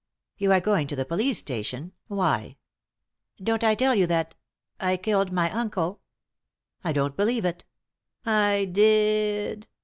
[0.39, 1.91] "You are going to the police station?
[2.07, 2.57] Why
[3.37, 4.33] t" "Don't I tell you that—
[4.79, 6.01] I killed my uncle.""
[6.83, 7.65] I don't believe it"
[8.25, 9.67] "I did!"